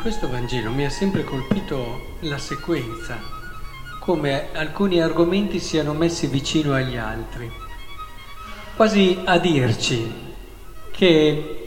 questo 0.00 0.28
Vangelo 0.28 0.70
mi 0.70 0.84
ha 0.84 0.90
sempre 0.90 1.24
colpito 1.24 2.16
la 2.20 2.38
sequenza, 2.38 3.18
come 3.98 4.48
alcuni 4.52 5.02
argomenti 5.02 5.58
siano 5.58 5.92
messi 5.92 6.28
vicino 6.28 6.72
agli 6.72 6.96
altri, 6.96 7.50
quasi 8.76 9.18
a 9.24 9.38
dirci 9.38 10.10
che 10.92 11.66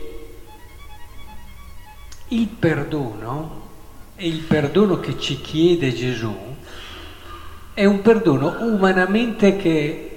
il 2.29 2.47
perdono 2.47 3.67
e 4.15 4.27
il 4.27 4.39
perdono 4.39 5.01
che 5.01 5.19
ci 5.19 5.41
chiede 5.41 5.93
Gesù 5.93 6.33
è 7.73 7.83
un 7.83 8.01
perdono 8.01 8.57
umanamente 8.61 9.57
che 9.57 10.09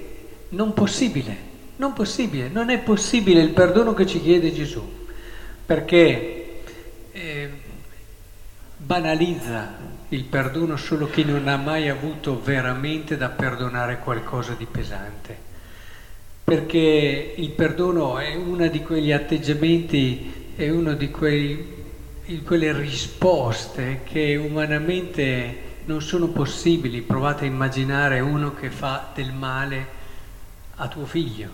non 0.49 0.73
possibile, 0.73 1.37
non 1.75 1.91
possibile, 1.91 2.47
non 2.47 2.69
è 2.69 2.79
possibile 2.79 3.41
il 3.41 3.49
perdono 3.49 3.93
che 3.93 4.05
ci 4.05 4.21
chiede 4.21 4.53
Gesù, 4.53 4.81
perché 5.65 6.44
banalizza 8.85 9.93
il 10.09 10.23
perdono 10.25 10.77
solo 10.77 11.09
chi 11.09 11.23
non 11.25 11.47
ha 11.47 11.57
mai 11.57 11.89
avuto 11.89 12.39
veramente 12.39 13.17
da 13.17 13.29
perdonare 13.29 13.97
qualcosa 13.97 14.53
di 14.53 14.65
pesante. 14.65 15.53
Perché 16.43 17.33
il 17.35 17.49
perdono 17.49 18.19
è 18.19 18.35
uno 18.35 18.67
di 18.67 18.81
quegli 18.83 19.11
atteggiamenti, 19.11 20.51
è 20.55 20.69
una 20.69 20.93
di 20.93 21.09
quei, 21.09 21.83
quelle 22.45 22.71
risposte 22.73 24.01
che 24.03 24.35
umanamente 24.35 25.63
non 25.85 26.03
sono 26.03 26.27
possibili. 26.27 27.01
Provate 27.01 27.45
a 27.45 27.47
immaginare 27.47 28.19
uno 28.19 28.53
che 28.53 28.69
fa 28.69 29.09
del 29.15 29.33
male 29.33 29.87
a 30.75 30.87
tuo 30.87 31.07
figlio, 31.07 31.49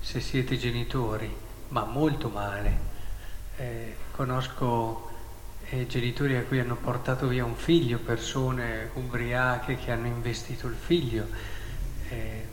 se 0.00 0.20
siete 0.20 0.56
genitori, 0.56 1.30
ma 1.68 1.84
molto 1.84 2.30
male 2.30 2.88
eh, 3.60 3.94
conosco 4.12 5.09
eh, 5.70 5.86
genitori 5.86 6.36
a 6.36 6.42
cui 6.42 6.58
hanno 6.58 6.76
portato 6.76 7.26
via 7.28 7.44
un 7.44 7.54
figlio, 7.54 7.98
persone 7.98 8.90
ubriache 8.94 9.76
che 9.76 9.90
hanno 9.90 10.06
investito 10.06 10.66
il 10.66 10.76
figlio, 10.78 11.26
eh, 12.08 12.46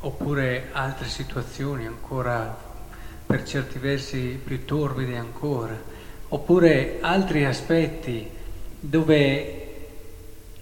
oppure 0.00 0.68
altre 0.72 1.08
situazioni 1.08 1.86
ancora 1.86 2.64
per 3.26 3.44
certi 3.44 3.78
versi 3.78 4.40
più 4.42 4.64
torbide 4.64 5.16
ancora, 5.16 5.76
oppure 6.28 6.98
altri 7.00 7.44
aspetti 7.44 8.28
dove 8.78 9.62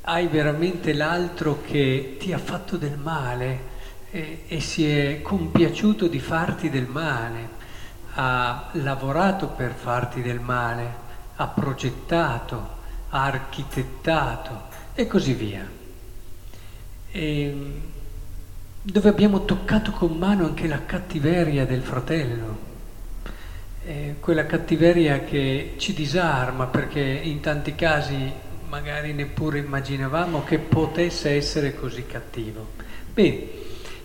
hai 0.03 0.27
veramente 0.29 0.93
l'altro 0.93 1.63
che 1.67 2.17
ti 2.19 2.33
ha 2.33 2.39
fatto 2.39 2.77
del 2.77 2.99
male 2.99 3.73
e, 4.11 4.45
e 4.47 4.61
si 4.61 4.89
è 4.89 5.23
compiaciuto 5.23 6.07
di 6.07 6.21
farti 6.21 6.69
del 6.69 6.87
male 6.87 7.63
ha 8.15 8.69
lavorato 8.73 9.49
per 9.49 9.73
farti 9.73 10.23
del 10.23 10.39
male, 10.39 11.03
ha 11.37 11.47
progettato, 11.49 12.69
ha 13.11 13.25
architettato 13.25 14.63
e 14.95 15.07
così 15.07 15.33
via. 15.33 15.69
E 17.11 17.81
dove 18.83 19.09
abbiamo 19.09 19.45
toccato 19.45 19.93
con 19.93 20.17
mano 20.19 20.45
anche 20.45 20.67
la 20.67 20.85
cattiveria 20.85 21.65
del 21.65 21.83
fratello, 21.83 22.73
eh, 23.87 24.17
quella 24.21 24.47
cattiveria 24.47 25.21
che 25.21 25.75
ci 25.79 25.95
disarma 25.95 26.67
perché 26.67 27.01
in 27.01 27.41
tanti 27.41 27.75
casi 27.75 28.33
magari 28.69 29.13
neppure 29.13 29.59
immaginavamo 29.59 30.45
che 30.45 30.59
potesse 30.59 31.31
essere 31.31 31.75
così 31.75 32.05
cattivo. 32.07 32.73
Bene, 33.13 33.47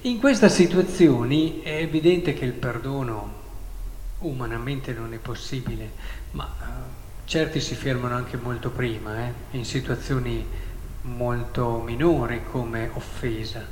in 0.01 0.19
queste 0.19 0.47
situazioni 0.49 1.61
è 1.61 1.75
evidente 1.75 2.33
che 2.33 2.45
il 2.45 2.53
perdono 2.53 3.33
umanamente 4.19 4.93
non 4.93 5.13
è 5.13 5.17
possibile, 5.17 5.91
ma 6.31 6.55
uh, 6.57 7.08
certi 7.29 7.61
si 7.61 7.75
fermano 7.75 8.15
anche 8.15 8.37
molto 8.37 8.71
prima, 8.71 9.19
eh, 9.19 9.33
in 9.51 9.63
situazioni 9.63 10.43
molto 11.03 11.79
minori 11.85 12.41
come 12.49 12.89
offesa. 12.91 13.63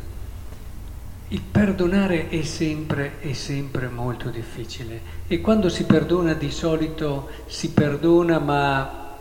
Il 1.30 1.42
perdonare 1.42 2.30
è 2.30 2.44
sempre, 2.44 3.20
è 3.20 3.34
sempre 3.34 3.88
molto 3.88 4.30
difficile 4.30 5.02
e 5.26 5.42
quando 5.42 5.70
si 5.70 5.86
perdona 5.86 6.36
di 6.36 6.52
solito 6.52 7.30
si 7.48 7.72
perdona 7.72 8.38
ma 8.38 9.16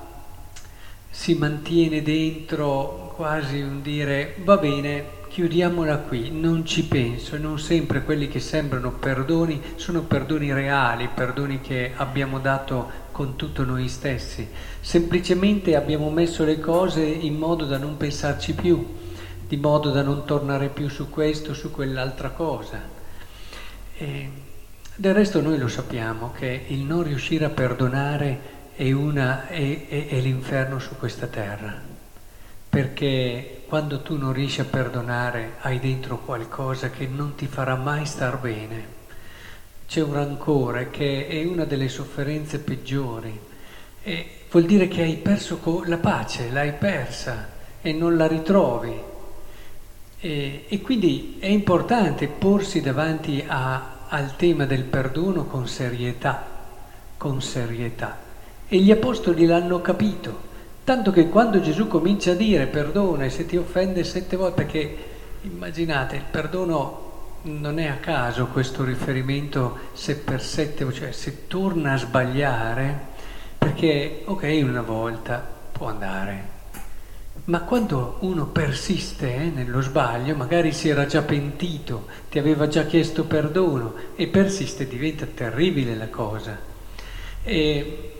si 1.09 1.33
mantiene 1.37 2.03
dentro 2.03 3.15
quasi 3.17 3.63
un 3.63 3.81
dire 3.81 4.35
va 4.45 4.59
bene, 4.59 5.05
chiudiamola 5.37 5.99
qui, 5.99 6.31
non 6.31 6.65
ci 6.65 6.85
penso, 6.85 7.37
non 7.37 7.59
sempre 7.59 8.03
quelli 8.05 8.27
che 8.27 8.41
sembrano 8.41 8.93
perdoni 8.93 9.61
sono 9.75 10.01
perdoni 10.01 10.51
reali, 10.51 11.11
perdoni 11.13 11.61
che 11.61 11.93
abbiamo 11.95 12.39
dato 12.39 12.91
con 13.13 13.37
tutto 13.37 13.63
noi 13.63 13.87
stessi, 13.89 14.49
semplicemente 14.81 15.77
abbiamo 15.77 16.09
messo 16.09 16.43
le 16.43 16.59
cose 16.59 17.03
in 17.03 17.35
modo 17.35 17.67
da 17.67 17.77
non 17.77 17.99
pensarci 17.99 18.55
più, 18.55 18.83
di 19.47 19.59
modo 19.59 19.91
da 19.91 20.01
non 20.01 20.25
tornare 20.25 20.71
più 20.71 20.89
su 20.89 21.11
questo, 21.11 21.53
su 21.53 21.71
quell'altra 21.71 22.31
cosa. 22.31 22.81
E 23.95 24.31
del 24.95 25.13
resto 25.13 25.43
noi 25.43 25.59
lo 25.59 25.69
sappiamo 25.69 26.33
che 26.33 26.65
il 26.69 26.79
non 26.79 27.03
riuscire 27.03 27.45
a 27.45 27.51
perdonare 27.51 28.41
è, 28.75 28.91
una, 28.91 29.49
è, 29.49 29.87
è, 29.87 30.07
è 30.07 30.19
l'inferno 30.19 30.79
su 30.79 30.97
questa 30.97 31.27
terra 31.27 31.93
perché 32.77 33.56
quando 33.67 34.01
tu 34.01 34.17
non 34.17 34.33
riesci 34.33 34.61
a 34.61 34.65
perdonare 34.65 35.55
hai 35.61 35.81
dentro 35.81 36.19
qualcosa 36.19 36.91
che 36.91 37.09
non 37.09 37.35
ti 37.35 37.47
farà 37.47 37.75
mai 37.75 38.07
star 38.07 38.39
bene. 38.39 38.95
C'è 39.89 40.03
un 40.03 40.15
rancore 40.15 40.91
che 40.91 41.27
è 41.27 41.45
una 41.45 41.65
delle 41.65 41.89
sofferenze 41.89 42.61
peggiori. 42.61 43.39
E 44.03 44.29
vuol 44.51 44.67
dire 44.67 44.87
che 44.87 45.03
hai 45.03 45.17
perso 45.17 45.61
la 45.87 45.99
pace, 45.99 46.51
l'hai 46.51 46.73
persa 46.75 47.49
e 47.83 47.93
non 47.93 48.17
la 48.17 48.29
ritrovi. 48.29 48.95
E, 50.19 50.65
e 50.69 50.81
quindi 50.81 51.37
è 51.41 51.47
importante 51.47 52.29
porsi 52.29 52.81
davanti 52.81 53.45
a, 53.47 54.07
al 54.09 54.37
tema 54.37 54.65
del 54.65 54.85
perdono 54.85 55.45
con 55.45 55.67
serietà, 55.67 56.47
con 57.17 57.43
serietà. 57.43 58.17
E 58.69 58.79
gli 58.79 58.93
apostoli 58.93 59.45
l'hanno 59.45 59.81
capito. 59.81 60.55
Tanto 60.87 61.11
che 61.11 61.29
quando 61.29 61.61
Gesù 61.61 61.89
comincia 61.89 62.31
a 62.31 62.35
dire 62.37 62.67
perdona 62.67 63.25
e 63.25 63.31
se 63.31 63.45
ti 63.45 63.57
offende 63.57 64.05
sette 64.05 64.37
volte, 64.37 64.63
perché 64.63 64.97
immaginate, 65.41 66.15
il 66.15 66.23
perdono 66.31 67.39
non 67.43 67.81
è 67.81 67.89
a 67.89 67.97
caso 67.97 68.47
questo 68.47 68.85
riferimento 68.85 69.79
se 69.95 70.15
per 70.15 70.41
sette, 70.41 70.89
cioè 70.93 71.11
se 71.11 71.49
torna 71.49 71.95
a 71.95 71.97
sbagliare, 71.97 73.01
perché 73.59 74.23
ok 74.27 74.61
una 74.63 74.83
volta 74.83 75.45
può 75.73 75.89
andare, 75.89 76.49
ma 77.47 77.63
quando 77.63 78.19
uno 78.21 78.47
persiste 78.47 79.35
eh, 79.35 79.51
nello 79.53 79.81
sbaglio, 79.81 80.37
magari 80.37 80.71
si 80.71 80.89
era 80.89 81.05
già 81.07 81.23
pentito, 81.23 82.07
ti 82.31 82.39
aveva 82.39 82.69
già 82.69 82.87
chiesto 82.87 83.25
perdono 83.25 83.93
e 84.15 84.29
persiste, 84.29 84.87
diventa 84.87 85.27
terribile 85.27 85.97
la 85.97 86.09
cosa. 86.11 86.57
E 87.43 88.16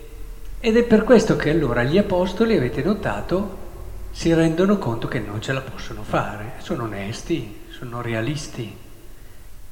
ed 0.59 0.77
è 0.77 0.83
per 0.85 1.05
questo 1.05 1.37
che 1.37 1.51
allora 1.51 1.83
gli 1.83 1.99
apostoli, 1.99 2.57
avete 2.57 2.83
notato, 2.83 3.65
si 4.11 4.33
rendono 4.33 4.79
conto 4.79 5.09
che 5.09 5.21
non 5.21 5.41
ce 5.43 5.53
la 5.53 5.61
possono 5.61 6.03
fare, 6.03 6.55
sono 6.59 6.85
onesti, 6.85 7.65
sono 7.69 8.01
realisti. 8.01 8.75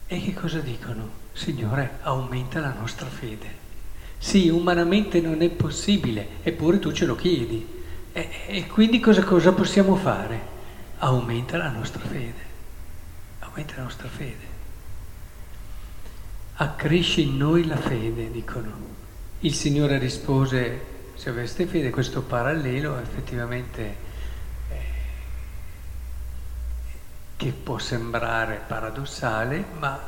E 0.07 0.21
che 0.21 0.35
cosa 0.35 0.59
dicono? 0.59 1.23
Signore, 1.33 1.99
aumenta 2.03 2.61
la 2.61 2.75
nostra 2.79 3.07
fede. 3.07 3.63
Sì, 4.19 4.49
umanamente 4.49 5.21
non 5.21 5.41
è 5.41 5.49
possibile, 5.49 6.29
eppure 6.43 6.79
tu 6.79 6.93
ce 6.93 7.07
lo 7.07 7.17
chiedi. 7.17 7.67
E, 8.13 8.29
e 8.47 8.67
quindi 8.67 9.01
cosa, 9.01 9.25
cosa 9.25 9.53
possiamo 9.53 9.97
fare? 9.97 10.53
Aumenta 10.99 11.57
la 11.57 11.71
nostra 11.71 12.05
fede. 12.05 12.53
Aumenta 13.41 13.75
la 13.77 13.83
nostra 13.85 14.09
fede. 14.09 14.53
Accresce 16.57 17.23
in 17.23 17.37
noi 17.37 17.67
la 17.67 17.77
fede, 17.77 18.31
dicono. 18.31 19.03
Il 19.45 19.53
Signore 19.53 19.99
rispose, 19.99 20.81
se 21.13 21.29
aveste 21.29 21.67
fede, 21.67 21.91
questo 21.91 22.23
parallelo 22.23 22.99
effettivamente 22.99 23.83
eh, 24.71 24.77
che 27.37 27.51
può 27.51 27.77
sembrare 27.77 28.63
paradossale, 28.67 29.63
ma 29.79 30.01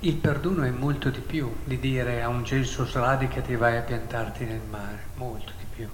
il 0.00 0.16
perdono 0.16 0.64
è 0.64 0.70
molto 0.70 1.08
di 1.08 1.20
più 1.20 1.50
di 1.64 1.80
dire 1.80 2.22
a 2.22 2.28
un 2.28 2.44
gelso 2.44 2.84
sradicati 2.84 3.54
e 3.54 3.56
vai 3.56 3.78
a 3.78 3.80
piantarti 3.80 4.44
nel 4.44 4.60
mare, 4.68 5.04
molto 5.14 5.52
di 5.56 5.64
più. 5.74 5.88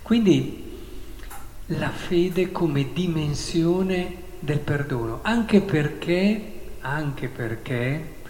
Quindi 0.00 0.78
la 1.66 1.90
fede 1.90 2.50
come 2.52 2.94
dimensione 2.94 4.16
del 4.38 4.60
perdono, 4.60 5.18
anche 5.20 5.60
perché, 5.60 6.70
anche 6.80 7.28
perché 7.28 8.20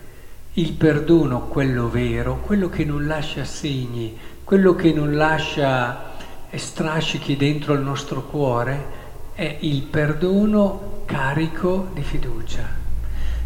il 0.54 0.74
perdono, 0.74 1.46
quello 1.46 1.88
vero, 1.88 2.40
quello 2.40 2.68
che 2.68 2.84
non 2.84 3.06
lascia 3.06 3.44
segni, 3.44 4.18
quello 4.44 4.74
che 4.74 4.92
non 4.92 5.14
lascia 5.14 6.12
strascichi 6.54 7.38
dentro 7.38 7.72
il 7.72 7.80
nostro 7.80 8.24
cuore, 8.24 9.00
è 9.32 9.56
il 9.60 9.80
perdono 9.82 11.04
carico 11.06 11.88
di 11.94 12.02
fiducia. 12.02 12.68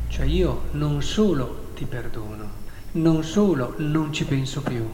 Cioè 0.09 0.27
io 0.27 0.63
non 0.73 1.01
solo 1.01 1.69
ti 1.77 1.85
perdono, 1.85 2.49
non 2.93 3.23
solo 3.23 3.75
non 3.77 4.13
ci 4.13 4.25
penso 4.25 4.63
più, 4.63 4.89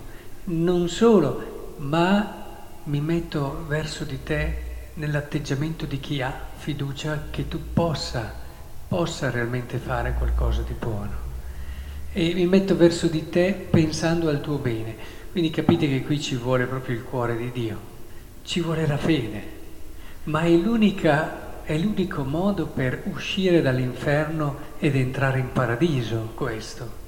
non 0.44 0.88
solo, 0.88 1.76
ma 1.78 2.40
mi 2.84 3.00
metto 3.00 3.64
verso 3.66 4.04
di 4.04 4.22
te 4.22 4.90
nell'atteggiamento 4.94 5.86
di 5.86 5.98
chi 5.98 6.20
ha 6.20 6.32
fiducia 6.56 7.28
che 7.30 7.48
tu 7.48 7.58
possa, 7.72 8.34
possa 8.86 9.30
realmente 9.30 9.78
fare 9.78 10.12
qualcosa 10.12 10.60
di 10.60 10.74
buono. 10.78 11.21
E 12.14 12.34
mi 12.34 12.46
metto 12.46 12.76
verso 12.76 13.06
di 13.06 13.30
te 13.30 13.54
pensando 13.70 14.28
al 14.28 14.42
tuo 14.42 14.58
bene. 14.58 14.94
Quindi 15.30 15.48
capite 15.48 15.88
che 15.88 16.02
qui 16.02 16.20
ci 16.20 16.36
vuole 16.36 16.66
proprio 16.66 16.94
il 16.94 17.04
cuore 17.04 17.38
di 17.38 17.50
Dio, 17.50 17.78
ci 18.44 18.60
vuole 18.60 18.86
la 18.86 18.98
fede, 18.98 19.42
ma 20.24 20.42
è, 20.42 20.50
è 21.64 21.78
l'unico 21.78 22.22
modo 22.24 22.66
per 22.66 23.04
uscire 23.10 23.62
dall'inferno 23.62 24.58
ed 24.78 24.94
entrare 24.94 25.38
in 25.38 25.50
paradiso 25.52 26.32
questo. 26.34 27.00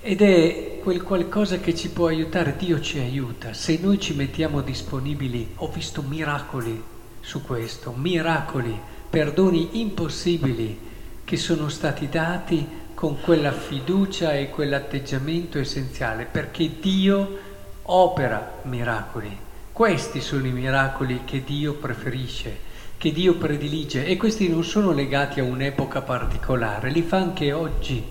Ed 0.00 0.22
è 0.22 0.78
quel 0.80 1.02
qualcosa 1.02 1.58
che 1.58 1.74
ci 1.74 1.90
può 1.90 2.06
aiutare, 2.06 2.54
Dio 2.56 2.80
ci 2.80 3.00
aiuta. 3.00 3.52
Se 3.52 3.80
noi 3.82 3.98
ci 3.98 4.14
mettiamo 4.14 4.60
disponibili, 4.60 5.54
ho 5.56 5.68
visto 5.72 6.02
miracoli 6.02 6.80
su 7.20 7.42
questo, 7.42 7.92
miracoli, 7.96 8.78
perdoni 9.10 9.80
impossibili 9.80 10.78
che 11.24 11.36
sono 11.36 11.68
stati 11.68 12.08
dati 12.08 12.64
con 13.04 13.20
quella 13.20 13.52
fiducia 13.52 14.32
e 14.32 14.48
quell'atteggiamento 14.48 15.58
essenziale, 15.58 16.24
perché 16.24 16.80
Dio 16.80 17.38
opera 17.82 18.60
miracoli. 18.62 19.36
Questi 19.70 20.22
sono 20.22 20.46
i 20.46 20.52
miracoli 20.52 21.20
che 21.26 21.44
Dio 21.44 21.74
preferisce, 21.74 22.56
che 22.96 23.12
Dio 23.12 23.34
predilige 23.34 24.06
e 24.06 24.16
questi 24.16 24.48
non 24.48 24.64
sono 24.64 24.92
legati 24.92 25.38
a 25.38 25.44
un'epoca 25.44 26.00
particolare, 26.00 26.88
li 26.88 27.02
fa 27.02 27.18
anche 27.18 27.52
oggi 27.52 28.02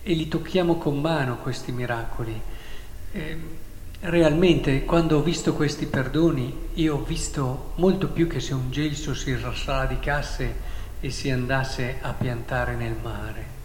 e 0.00 0.12
li 0.12 0.28
tocchiamo 0.28 0.76
con 0.76 1.00
mano 1.00 1.38
questi 1.38 1.72
miracoli. 1.72 2.40
Eh, 3.10 3.38
realmente 3.98 4.84
quando 4.84 5.16
ho 5.16 5.22
visto 5.22 5.54
questi 5.54 5.86
perdoni 5.86 6.68
io 6.74 6.94
ho 6.94 7.02
visto 7.02 7.72
molto 7.74 8.06
più 8.06 8.28
che 8.28 8.38
se 8.38 8.54
un 8.54 8.70
gelso 8.70 9.12
si 9.12 9.36
radicasse 9.64 10.54
e 11.00 11.10
si 11.10 11.30
andasse 11.30 11.98
a 12.00 12.12
piantare 12.12 12.76
nel 12.76 12.94
mare. 13.02 13.59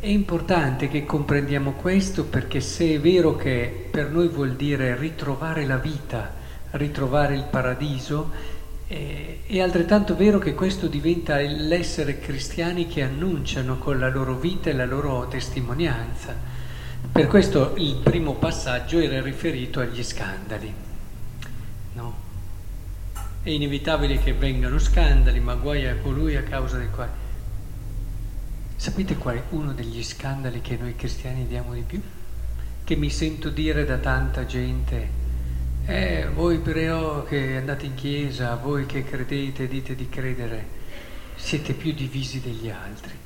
È 0.00 0.06
importante 0.06 0.86
che 0.86 1.04
comprendiamo 1.04 1.72
questo 1.72 2.22
perché 2.26 2.60
se 2.60 2.94
è 2.94 3.00
vero 3.00 3.34
che 3.34 3.88
per 3.90 4.10
noi 4.10 4.28
vuol 4.28 4.54
dire 4.54 4.96
ritrovare 4.96 5.66
la 5.66 5.78
vita, 5.78 6.34
ritrovare 6.70 7.34
il 7.34 7.42
paradiso, 7.50 8.30
e, 8.86 9.40
è 9.44 9.58
altrettanto 9.60 10.14
vero 10.14 10.38
che 10.38 10.54
questo 10.54 10.86
diventa 10.86 11.40
l'essere 11.40 12.20
cristiani 12.20 12.86
che 12.86 13.02
annunciano 13.02 13.78
con 13.78 13.98
la 13.98 14.08
loro 14.08 14.36
vita 14.38 14.70
e 14.70 14.74
la 14.74 14.86
loro 14.86 15.26
testimonianza. 15.26 16.32
Per 17.10 17.26
questo 17.26 17.74
il 17.78 17.96
primo 17.96 18.34
passaggio 18.34 19.00
era 19.00 19.20
riferito 19.20 19.80
agli 19.80 20.04
scandali. 20.04 20.72
No? 21.94 22.14
È 23.42 23.50
inevitabile 23.50 24.20
che 24.20 24.32
vengano 24.32 24.78
scandali, 24.78 25.40
ma 25.40 25.54
guai 25.54 25.88
a 25.88 25.96
colui 25.96 26.36
a 26.36 26.44
causa 26.44 26.76
dei 26.76 26.88
quali. 26.88 27.26
Sapete 28.78 29.16
qual 29.16 29.34
è 29.38 29.42
uno 29.50 29.72
degli 29.72 30.04
scandali 30.04 30.60
che 30.60 30.76
noi 30.76 30.94
cristiani 30.94 31.48
diamo 31.48 31.74
di 31.74 31.82
più? 31.82 32.00
Che 32.84 32.94
mi 32.94 33.10
sento 33.10 33.50
dire 33.50 33.84
da 33.84 33.98
tanta 33.98 34.46
gente 34.46 35.26
eh, 35.84 36.28
voi 36.32 36.58
però 36.58 37.24
che 37.24 37.56
andate 37.56 37.86
in 37.86 37.94
chiesa, 37.94 38.54
voi 38.54 38.84
che 38.84 39.04
credete, 39.04 39.66
dite 39.66 39.96
di 39.96 40.08
credere, 40.08 40.66
siete 41.34 41.72
più 41.72 41.92
divisi 41.92 42.40
degli 42.40 42.68
altri. 42.68 43.16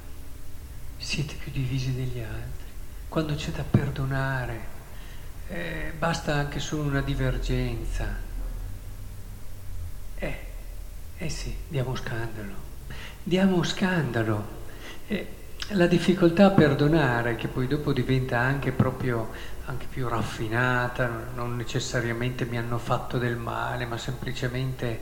Siete 0.96 1.34
più 1.34 1.50
divisi 1.50 1.92
degli 1.92 2.20
altri. 2.20 2.70
Quando 3.08 3.34
c'è 3.34 3.50
da 3.50 3.64
perdonare, 3.64 4.60
eh, 5.48 5.92
basta 5.98 6.34
anche 6.34 6.60
solo 6.60 6.84
una 6.84 7.02
divergenza. 7.02 8.16
Eh, 10.14 10.38
eh 11.18 11.28
sì, 11.28 11.54
diamo 11.66 11.94
scandalo. 11.94 12.54
Diamo 13.22 13.62
scandalo. 13.64 14.60
Eh, 15.08 15.41
la 15.72 15.86
difficoltà 15.86 16.46
a 16.46 16.50
perdonare, 16.50 17.36
che 17.36 17.48
poi 17.48 17.66
dopo 17.66 17.92
diventa 17.92 18.38
anche 18.38 18.72
proprio 18.72 19.30
anche 19.66 19.86
più 19.88 20.08
raffinata, 20.08 21.08
non 21.34 21.56
necessariamente 21.56 22.44
mi 22.44 22.58
hanno 22.58 22.78
fatto 22.78 23.18
del 23.18 23.36
male, 23.36 23.86
ma 23.86 23.96
semplicemente 23.96 25.00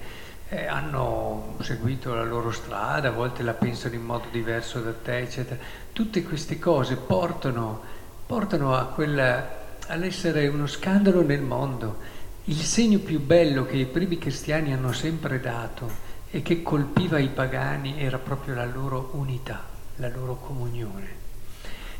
eh, 0.48 0.66
hanno 0.66 1.56
seguito 1.60 2.14
la 2.14 2.24
loro 2.24 2.50
strada, 2.50 3.08
a 3.08 3.12
volte 3.12 3.42
la 3.42 3.54
pensano 3.54 3.94
in 3.94 4.04
modo 4.04 4.26
diverso 4.30 4.80
da 4.80 4.92
te, 4.92 5.18
eccetera. 5.18 5.60
Tutte 5.92 6.22
queste 6.22 6.58
cose 6.58 6.96
portano, 6.96 7.80
portano 8.26 8.74
a 8.74 8.84
quella, 8.86 9.58
all'essere 9.88 10.46
uno 10.48 10.66
scandalo 10.66 11.22
nel 11.22 11.42
mondo. 11.42 12.18
Il 12.44 12.56
segno 12.56 12.98
più 12.98 13.20
bello 13.20 13.64
che 13.64 13.76
i 13.76 13.86
primi 13.86 14.18
cristiani 14.18 14.72
hanno 14.72 14.92
sempre 14.92 15.40
dato 15.40 16.08
e 16.30 16.42
che 16.42 16.62
colpiva 16.62 17.18
i 17.18 17.28
pagani 17.28 18.00
era 18.00 18.18
proprio 18.18 18.54
la 18.54 18.66
loro 18.66 19.10
unità, 19.14 19.64
la 20.00 20.08
loro 20.08 20.36
comunione. 20.36 21.18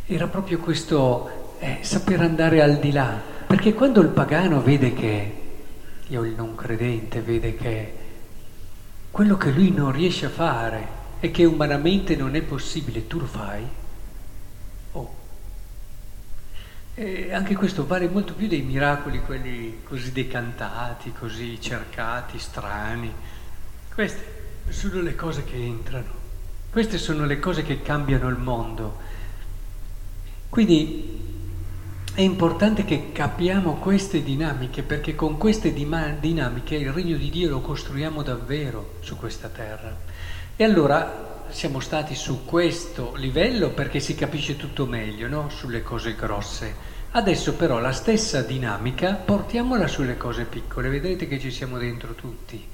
Era 0.07 0.27
proprio 0.27 0.59
questo 0.59 1.59
è 1.59 1.81
saper 1.83 2.21
andare 2.21 2.63
al 2.63 2.79
di 2.79 2.91
là, 2.91 3.21
perché 3.47 3.75
quando 3.75 4.01
il 4.01 4.09
pagano 4.09 4.63
vede 4.63 4.95
che, 4.95 5.41
io 6.09 6.25
il 6.25 6.35
non 6.35 6.55
credente, 6.55 7.21
vede 7.21 7.55
che 7.55 7.95
quello 9.11 9.37
che 9.37 9.51
lui 9.51 9.71
non 9.71 9.93
riesce 9.93 10.27
a 10.27 10.31
fare 10.31 10.99
e 11.21 11.31
che 11.31 11.45
umanamente 11.45 12.17
non 12.17 12.35
è 12.35 12.43
possibile, 12.43 13.07
tu 13.07 13.19
lo 13.19 13.27
fai, 13.27 13.69
oh. 14.93 15.15
E 16.95 17.33
anche 17.35 17.55
questo 17.55 17.87
vale 17.87 18.09
molto 18.09 18.33
più 18.35 18.49
dei 18.49 18.63
miracoli, 18.63 19.21
quelli 19.21 19.83
così 19.85 20.11
decantati, 20.13 21.13
così 21.13 21.61
cercati, 21.61 22.39
strani. 22.39 23.13
Queste 23.93 24.39
sono 24.71 25.03
le 25.03 25.15
cose 25.15 25.45
che 25.45 25.57
entrano, 25.57 26.20
queste 26.71 26.99
sono 26.99 27.27
le 27.27 27.41
cose 27.41 27.63
che 27.63 27.83
cambiano 27.83 28.29
il 28.29 28.37
mondo. 28.37 28.99
Quindi 30.49 31.19
è 32.15 32.21
importante 32.21 32.85
che 32.85 33.11
capiamo 33.13 33.75
queste 33.75 34.23
dinamiche 34.23 34.83
perché 34.83 35.17
con 35.17 35.37
queste 35.37 35.73
dinamiche 35.73 36.77
il 36.77 36.93
regno 36.93 37.17
di 37.17 37.29
Dio 37.29 37.51
lo 37.51 37.61
costruiamo 37.61 38.23
davvero 38.23 38.95
su 39.01 39.17
questa 39.17 39.49
terra. 39.49 39.97
E 40.55 40.63
allora 40.63 41.45
siamo 41.49 41.81
stati 41.81 42.15
su 42.15 42.45
questo 42.45 43.15
livello 43.17 43.71
perché 43.71 43.99
si 43.99 44.15
capisce 44.15 44.57
tutto 44.57 44.87
meglio, 44.87 45.27
no? 45.27 45.49
sulle 45.49 45.83
cose 45.83 46.15
grosse. 46.15 46.89
Adesso 47.13 47.55
però 47.55 47.81
la 47.81 47.93
stessa 47.93 48.43
dinamica 48.43 49.15
portiamola 49.15 49.89
sulle 49.89 50.17
cose 50.17 50.45
piccole, 50.45 50.89
vedrete 50.89 51.27
che 51.27 51.41
ci 51.41 51.51
siamo 51.51 51.79
dentro 51.79 52.15
tutti 52.15 52.65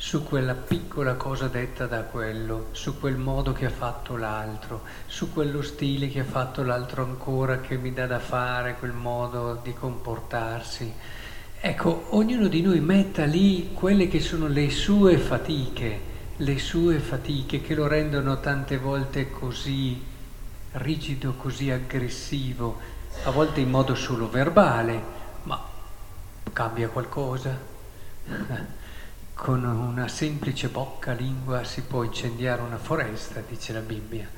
su 0.00 0.22
quella 0.22 0.54
piccola 0.54 1.14
cosa 1.14 1.48
detta 1.48 1.86
da 1.86 2.02
quello, 2.02 2.68
su 2.70 3.00
quel 3.00 3.16
modo 3.16 3.52
che 3.52 3.66
ha 3.66 3.70
fatto 3.70 4.16
l'altro, 4.16 4.82
su 5.06 5.32
quello 5.32 5.60
stile 5.60 6.08
che 6.08 6.20
ha 6.20 6.24
fatto 6.24 6.62
l'altro 6.62 7.02
ancora 7.02 7.58
che 7.58 7.76
mi 7.76 7.92
dà 7.92 8.06
da 8.06 8.20
fare, 8.20 8.76
quel 8.78 8.92
modo 8.92 9.58
di 9.60 9.74
comportarsi. 9.74 10.94
Ecco, 11.60 12.06
ognuno 12.10 12.46
di 12.46 12.62
noi 12.62 12.78
metta 12.78 13.24
lì 13.24 13.72
quelle 13.74 14.06
che 14.06 14.20
sono 14.20 14.46
le 14.46 14.70
sue 14.70 15.18
fatiche, 15.18 16.00
le 16.36 16.58
sue 16.60 17.00
fatiche 17.00 17.60
che 17.60 17.74
lo 17.74 17.88
rendono 17.88 18.38
tante 18.38 18.78
volte 18.78 19.32
così 19.32 20.00
rigido, 20.72 21.34
così 21.34 21.72
aggressivo, 21.72 22.78
a 23.24 23.30
volte 23.32 23.58
in 23.58 23.70
modo 23.70 23.96
solo 23.96 24.30
verbale, 24.30 25.02
ma 25.42 25.60
cambia 26.52 26.88
qualcosa. 26.88 27.58
con 29.38 29.62
una 29.62 30.08
semplice 30.08 30.66
bocca 30.66 31.12
lingua 31.12 31.62
si 31.62 31.82
può 31.82 32.02
incendiare 32.02 32.60
una 32.60 32.76
foresta, 32.76 33.40
dice 33.48 33.72
la 33.72 33.78
Bibbia. 33.78 34.28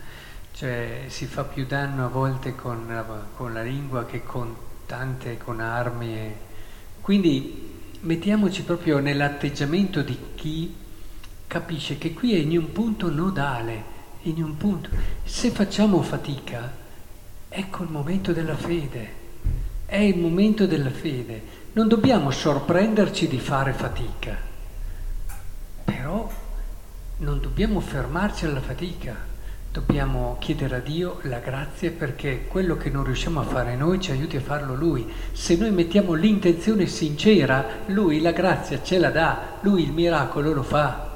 Cioè 0.52 1.04
si 1.06 1.24
fa 1.24 1.44
più 1.44 1.64
danno 1.64 2.04
a 2.04 2.08
volte 2.08 2.54
con 2.54 2.84
la, 2.86 3.02
con 3.34 3.54
la 3.54 3.62
lingua 3.62 4.04
che 4.04 4.22
con 4.22 4.54
tante, 4.84 5.38
con 5.38 5.58
armi. 5.58 6.30
Quindi 7.00 7.78
mettiamoci 8.00 8.62
proprio 8.62 8.98
nell'atteggiamento 8.98 10.02
di 10.02 10.18
chi 10.34 10.76
capisce 11.46 11.96
che 11.96 12.12
qui 12.12 12.34
è 12.34 12.38
in 12.38 12.58
un 12.58 12.70
punto 12.70 13.10
nodale, 13.10 13.82
in 14.24 14.42
un 14.42 14.58
punto. 14.58 14.90
Se 15.24 15.48
facciamo 15.48 16.02
fatica, 16.02 16.70
ecco 17.48 17.82
il 17.84 17.90
momento 17.90 18.32
della 18.32 18.56
fede. 18.56 19.14
È 19.86 19.96
il 19.96 20.18
momento 20.18 20.66
della 20.66 20.90
fede. 20.90 21.42
Non 21.72 21.88
dobbiamo 21.88 22.30
sorprenderci 22.30 23.28
di 23.28 23.38
fare 23.38 23.72
fatica 23.72 24.49
non 27.20 27.38
dobbiamo 27.38 27.80
fermarci 27.80 28.46
alla 28.46 28.60
fatica, 28.60 29.14
dobbiamo 29.70 30.36
chiedere 30.40 30.76
a 30.76 30.80
Dio 30.80 31.18
la 31.22 31.38
grazia 31.38 31.90
perché 31.90 32.46
quello 32.46 32.78
che 32.78 32.88
non 32.88 33.04
riusciamo 33.04 33.40
a 33.40 33.44
fare 33.44 33.76
noi 33.76 34.00
ci 34.00 34.10
aiuti 34.10 34.38
a 34.38 34.40
farlo 34.40 34.74
Lui. 34.74 35.06
Se 35.32 35.54
noi 35.56 35.70
mettiamo 35.70 36.14
l'intenzione 36.14 36.86
sincera, 36.86 37.64
Lui 37.86 38.22
la 38.22 38.32
grazia 38.32 38.82
ce 38.82 38.98
la 38.98 39.10
dà, 39.10 39.58
Lui 39.60 39.82
il 39.82 39.92
miracolo 39.92 40.54
lo 40.54 40.62
fa. 40.62 41.08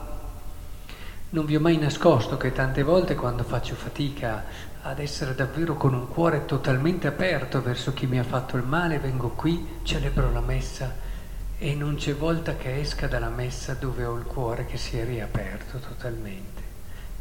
Non 1.30 1.46
vi 1.46 1.56
ho 1.56 1.60
mai 1.60 1.78
nascosto 1.78 2.36
che 2.36 2.52
tante 2.52 2.82
volte 2.82 3.14
quando 3.14 3.42
faccio 3.42 3.74
fatica 3.74 4.44
ad 4.82 4.98
essere 4.98 5.34
davvero 5.34 5.74
con 5.74 5.94
un 5.94 6.08
cuore 6.08 6.44
totalmente 6.44 7.06
aperto 7.06 7.62
verso 7.62 7.94
chi 7.94 8.06
mi 8.06 8.18
ha 8.18 8.24
fatto 8.24 8.58
il 8.58 8.64
male, 8.64 8.98
vengo 8.98 9.30
qui, 9.30 9.66
celebro 9.82 10.30
la 10.30 10.40
messa 10.40 11.12
e 11.58 11.74
non 11.74 11.94
c'è 11.94 12.14
volta 12.14 12.56
che 12.56 12.80
esca 12.80 13.06
dalla 13.06 13.28
messa 13.28 13.74
dove 13.74 14.04
ho 14.04 14.16
il 14.16 14.24
cuore 14.24 14.66
che 14.66 14.76
si 14.76 14.98
è 14.98 15.04
riaperto 15.04 15.78
totalmente, 15.78 16.62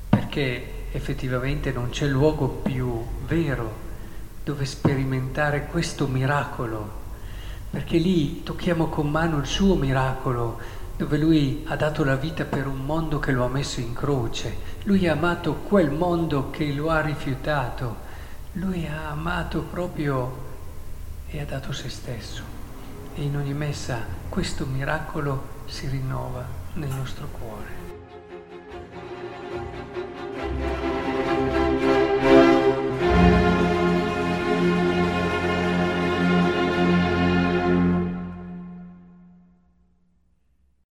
perché 0.10 0.88
effettivamente 0.92 1.72
non 1.72 1.90
c'è 1.90 2.08
luogo 2.08 2.48
più 2.48 3.06
vero 3.26 3.92
dove 4.44 4.66
sperimentare 4.66 5.68
questo 5.68 6.08
miracolo, 6.08 7.02
perché 7.70 7.98
lì 7.98 8.44
tocchiamo 8.44 8.88
con 8.88 9.10
mano 9.10 9.38
il 9.38 9.46
suo 9.46 9.76
miracolo, 9.76 10.60
dove 10.98 11.18
lui 11.18 11.64
ha 11.68 11.76
dato 11.76 12.04
la 12.04 12.16
vita 12.16 12.44
per 12.44 12.68
un 12.68 12.86
mondo 12.86 13.20
che 13.20 13.32
lo 13.32 13.46
ha 13.46 13.50
messo 13.50 13.80
in 13.80 13.94
croce, 13.94 14.56
lui 14.84 15.08
ha 15.08 15.14
amato 15.14 15.54
quel 15.56 15.92
mondo 15.92 16.50
che 16.50 16.72
lo 16.74 16.90
ha 16.90 17.02
rifiutato, 17.02 17.96
lui 18.54 18.86
ha 18.86 19.10
amato 19.10 19.62
proprio 19.62 20.52
e 21.28 21.40
ha 21.40 21.46
dato 21.46 21.72
se 21.72 21.90
stesso. 21.90 22.63
E 23.16 23.22
in 23.22 23.38
ogni 23.38 23.54
messa 23.54 24.00
questo 24.28 24.66
miracolo 24.66 25.62
si 25.66 25.88
rinnova 25.88 26.44
nel 26.74 26.90
nostro 26.90 27.28
cuore. 27.28 27.93